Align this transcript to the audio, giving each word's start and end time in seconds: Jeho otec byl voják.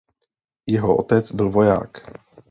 Jeho 0.65 0.97
otec 0.97 1.31
byl 1.31 1.49
voják. 1.49 2.11